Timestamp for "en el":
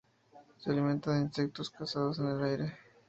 2.17-2.43